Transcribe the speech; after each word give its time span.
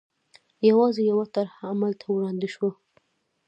یوازې 0.69 1.01
یوه 1.11 1.25
طرحه 1.33 1.61
عمل 1.71 1.93
ته 1.99 2.05
وړاندې 2.13 2.47
شوه. 2.53 2.69